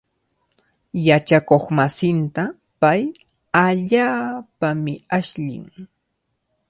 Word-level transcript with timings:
Yachakuqmasinta 1.07 2.43
pay 2.81 3.01
allaapami 3.65 4.93
ashllin. 5.17 5.65